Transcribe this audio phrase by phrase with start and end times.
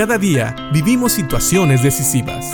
[0.00, 2.46] Cada día vivimos situaciones decisivas.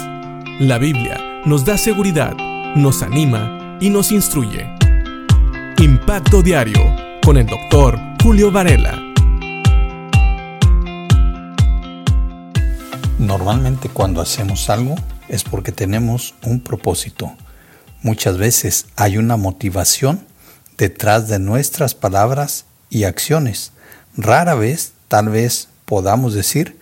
[0.59, 2.35] La Biblia nos da seguridad,
[2.75, 4.67] nos anima y nos instruye.
[5.79, 6.83] Impacto Diario
[7.25, 9.01] con el doctor Julio Varela.
[13.21, 14.97] Normalmente cuando hacemos algo
[15.29, 17.33] es porque tenemos un propósito.
[18.03, 20.27] Muchas veces hay una motivación
[20.79, 23.71] detrás de nuestras palabras y acciones.
[24.17, 26.77] Rara vez, tal vez podamos decir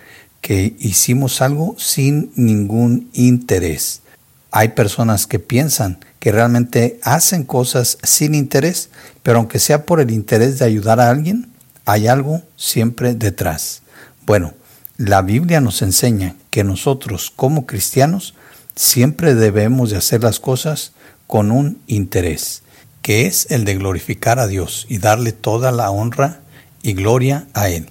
[0.45, 4.03] que hicimos algo sin ningún interés.
[4.51, 8.91] Hay personas que piensan que realmente hacen cosas sin interés,
[9.23, 11.51] pero aunque sea por el interés de ayudar a alguien,
[11.87, 13.81] hay algo siempre detrás.
[14.27, 14.53] Bueno,
[14.99, 18.35] la Biblia nos enseña que nosotros como cristianos
[18.77, 20.93] siempre debemos de hacer las cosas
[21.27, 22.65] con un interés,
[23.01, 26.41] que es el de glorificar a Dios y darle toda la honra
[26.83, 27.89] y gloria a Él.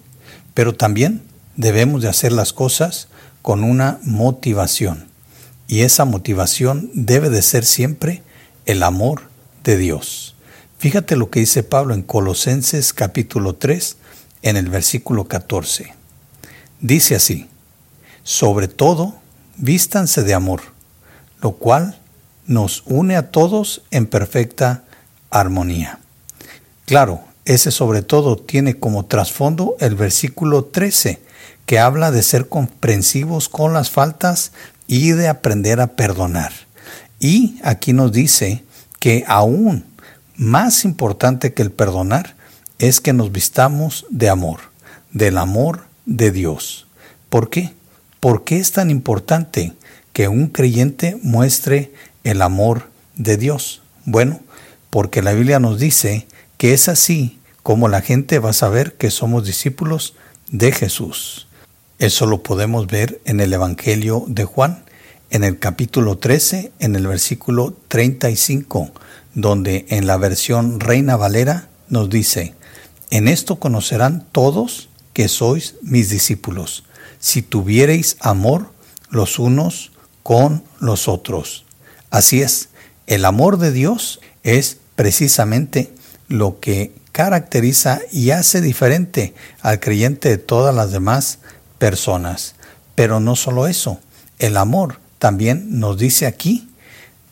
[0.53, 1.23] Pero también
[1.55, 3.07] debemos de hacer las cosas
[3.41, 5.07] con una motivación.
[5.67, 8.23] Y esa motivación debe de ser siempre
[8.65, 9.23] el amor
[9.63, 10.35] de Dios.
[10.77, 13.97] Fíjate lo que dice Pablo en Colosenses capítulo 3
[14.41, 15.93] en el versículo 14.
[16.81, 17.47] Dice así,
[18.23, 19.15] sobre todo,
[19.57, 20.61] vístanse de amor,
[21.41, 21.99] lo cual
[22.45, 24.83] nos une a todos en perfecta
[25.29, 25.99] armonía.
[26.85, 31.21] Claro, ese sobre todo tiene como trasfondo el versículo 13,
[31.65, 34.51] que habla de ser comprensivos con las faltas
[34.87, 36.51] y de aprender a perdonar.
[37.19, 38.63] Y aquí nos dice
[38.99, 39.85] que aún
[40.35, 42.35] más importante que el perdonar
[42.79, 44.59] es que nos vistamos de amor,
[45.11, 46.87] del amor de Dios.
[47.29, 47.73] ¿Por qué?
[48.19, 49.73] ¿Por qué es tan importante
[50.11, 53.81] que un creyente muestre el amor de Dios?
[54.05, 54.41] Bueno,
[54.89, 59.09] porque la Biblia nos dice que es así como la gente va a saber que
[59.11, 60.15] somos discípulos
[60.49, 61.47] de Jesús.
[61.99, 64.83] Eso lo podemos ver en el Evangelio de Juan,
[65.29, 68.91] en el capítulo 13, en el versículo 35,
[69.35, 72.55] donde en la versión Reina Valera nos dice,
[73.11, 76.83] en esto conocerán todos que sois mis discípulos,
[77.19, 78.71] si tuviereis amor
[79.09, 79.91] los unos
[80.23, 81.63] con los otros.
[82.09, 82.69] Así es,
[83.05, 85.93] el amor de Dios es precisamente
[86.27, 91.39] lo que caracteriza y hace diferente al creyente de todas las demás
[91.83, 92.55] personas.
[92.95, 93.99] Pero no solo eso,
[94.39, 96.69] el amor también nos dice aquí,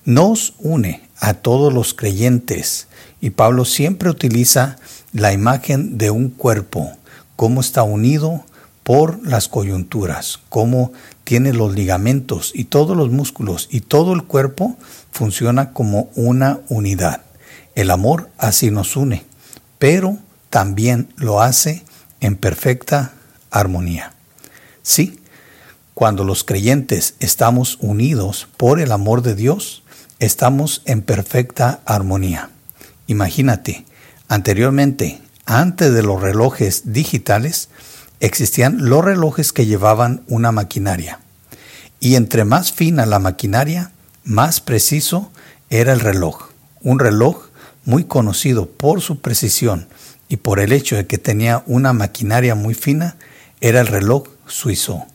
[0.04, 2.90] nos une a todos los creyentes.
[3.22, 4.76] Y Pablo siempre utiliza
[5.14, 6.92] la imagen de un cuerpo,
[7.38, 8.44] cómo está unido
[8.84, 10.92] por las coyunturas, cómo
[11.24, 14.76] tiene los ligamentos y todos los músculos y todo el cuerpo
[15.14, 17.22] funciona como una unidad.
[17.76, 19.24] El amor así nos une,
[19.80, 20.18] pero
[20.50, 21.86] también lo hace
[22.20, 23.14] en perfecta
[23.50, 24.12] armonía.
[24.84, 25.20] Sí,
[25.94, 29.84] cuando los creyentes estamos unidos por el amor de Dios,
[30.20, 32.50] estamos en perfecta armonía.
[33.08, 33.86] Imagínate,
[34.28, 37.70] anteriormente, antes de los relojes digitales,
[38.20, 41.20] existían los relojes que llevaban una maquinaria.
[42.00, 43.92] Y entre más fina la maquinaria,
[44.24, 45.32] más preciso
[45.70, 46.50] era el reloj.
[46.82, 47.50] Un reloj
[47.86, 49.88] muy conocido por su precisión
[50.30, 53.18] y por el hecho de que tenía una maquinaria muy fina,
[53.60, 55.06] era el reloj suizo.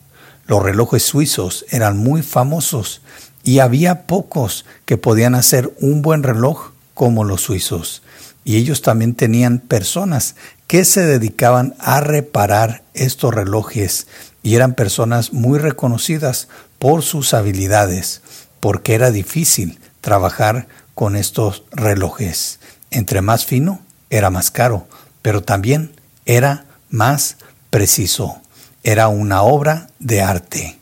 [0.47, 3.01] Los relojes suizos eran muy famosos
[3.43, 8.01] y había pocos que podían hacer un buen reloj como los suizos.
[8.43, 10.35] Y ellos también tenían personas
[10.67, 14.07] que se dedicaban a reparar estos relojes
[14.41, 16.47] y eran personas muy reconocidas
[16.79, 18.21] por sus habilidades,
[18.59, 22.59] porque era difícil trabajar con estos relojes.
[22.91, 24.87] Entre más fino, era más caro,
[25.21, 25.91] pero también
[26.25, 27.37] era más
[27.69, 28.41] preciso.
[28.87, 30.79] Era una obra de arte.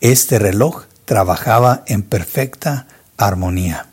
[0.00, 2.86] Este reloj trabajaba en perfecta
[3.18, 3.88] armonía.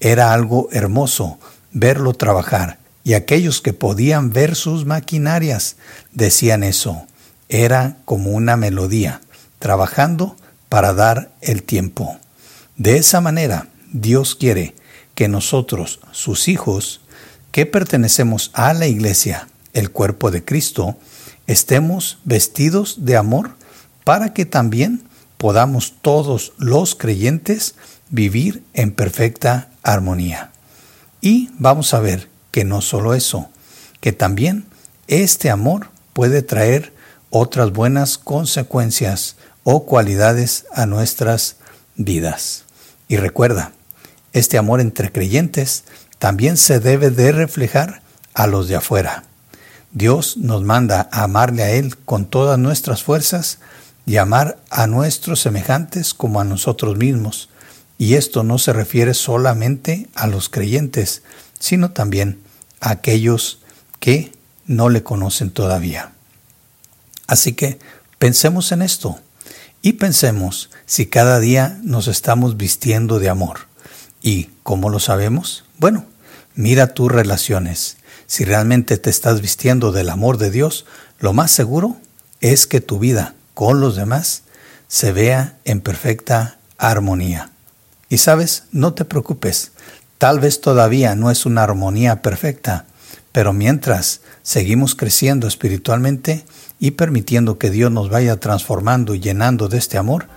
[0.00, 1.38] Era algo hermoso
[1.70, 5.76] verlo trabajar y aquellos que podían ver sus maquinarias
[6.14, 7.06] decían eso.
[7.48, 9.20] Era como una melodía,
[9.60, 10.34] trabajando
[10.68, 12.18] para dar el tiempo.
[12.76, 14.74] De esa manera, Dios quiere
[15.14, 17.02] que nosotros, sus hijos,
[17.52, 20.96] que pertenecemos a la iglesia, el cuerpo de Cristo,
[21.46, 23.56] estemos vestidos de amor
[24.04, 25.02] para que también
[25.36, 27.74] podamos todos los creyentes
[28.10, 30.50] vivir en perfecta armonía.
[31.20, 33.48] Y vamos a ver que no solo eso,
[34.00, 34.66] que también
[35.08, 36.92] este amor puede traer
[37.30, 41.56] otras buenas consecuencias o cualidades a nuestras
[41.96, 42.64] vidas.
[43.08, 43.72] Y recuerda,
[44.32, 45.84] este amor entre creyentes
[46.18, 48.02] también se debe de reflejar
[48.34, 49.24] a los de afuera.
[49.96, 53.60] Dios nos manda a amarle a Él con todas nuestras fuerzas,
[54.04, 57.48] llamar a nuestros semejantes como a nosotros mismos.
[57.96, 61.22] Y esto no se refiere solamente a los creyentes,
[61.58, 62.42] sino también
[62.82, 63.60] a aquellos
[63.98, 64.32] que
[64.66, 66.12] no le conocen todavía.
[67.26, 67.78] Así que
[68.18, 69.18] pensemos en esto
[69.80, 73.60] y pensemos si cada día nos estamos vistiendo de amor.
[74.20, 75.64] ¿Y cómo lo sabemos?
[75.78, 76.04] Bueno,
[76.54, 77.96] mira tus relaciones.
[78.26, 80.84] Si realmente te estás vistiendo del amor de Dios,
[81.20, 81.96] lo más seguro
[82.40, 84.42] es que tu vida con los demás
[84.88, 87.50] se vea en perfecta armonía.
[88.08, 89.72] Y sabes, no te preocupes,
[90.18, 92.84] tal vez todavía no es una armonía perfecta,
[93.32, 96.44] pero mientras seguimos creciendo espiritualmente
[96.78, 100.28] y permitiendo que Dios nos vaya transformando y llenando de este amor,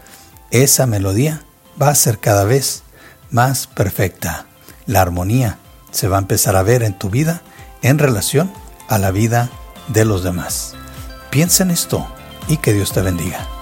[0.51, 1.44] esa melodía
[1.81, 2.83] va a ser cada vez
[3.30, 4.47] más perfecta.
[4.85, 5.59] La armonía
[5.92, 7.42] se va a empezar a ver en tu vida
[7.81, 8.51] en relación
[8.87, 9.49] a la vida
[9.87, 10.75] de los demás.
[11.29, 12.07] Piensa en esto
[12.47, 13.58] y que Dios te bendiga.